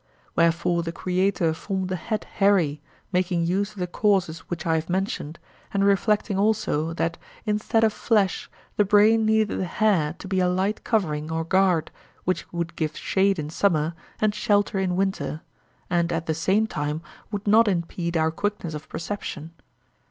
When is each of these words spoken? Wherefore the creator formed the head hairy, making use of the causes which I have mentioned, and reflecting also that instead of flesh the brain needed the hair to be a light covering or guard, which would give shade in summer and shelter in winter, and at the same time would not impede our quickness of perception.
Wherefore 0.35 0.81
the 0.81 0.91
creator 0.91 1.53
formed 1.53 1.89
the 1.89 1.95
head 1.95 2.23
hairy, 2.23 2.81
making 3.11 3.45
use 3.45 3.73
of 3.73 3.77
the 3.77 3.85
causes 3.85 4.39
which 4.49 4.65
I 4.65 4.73
have 4.73 4.89
mentioned, 4.89 5.37
and 5.71 5.85
reflecting 5.85 6.39
also 6.39 6.91
that 6.95 7.19
instead 7.45 7.83
of 7.83 7.93
flesh 7.93 8.49
the 8.77 8.83
brain 8.83 9.27
needed 9.27 9.59
the 9.59 9.65
hair 9.65 10.15
to 10.17 10.27
be 10.27 10.39
a 10.39 10.49
light 10.49 10.83
covering 10.83 11.31
or 11.31 11.43
guard, 11.43 11.91
which 12.23 12.51
would 12.51 12.75
give 12.75 12.97
shade 12.97 13.37
in 13.37 13.51
summer 13.51 13.93
and 14.19 14.33
shelter 14.33 14.79
in 14.79 14.95
winter, 14.95 15.41
and 15.87 16.11
at 16.11 16.25
the 16.25 16.33
same 16.33 16.65
time 16.65 17.03
would 17.29 17.45
not 17.45 17.67
impede 17.67 18.17
our 18.17 18.31
quickness 18.31 18.73
of 18.73 18.89
perception. 18.89 19.51